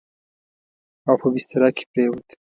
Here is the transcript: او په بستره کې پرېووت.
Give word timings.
او 1.09 1.15
په 1.21 1.27
بستره 1.33 1.69
کې 1.75 1.83
پرېووت. 1.91 2.27